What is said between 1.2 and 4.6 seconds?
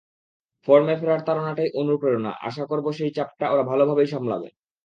তাড়নাটাই অনুপ্রেরণা, আশা করব সেই চাপটা ওরা ভালোভাবেই সামলাবে।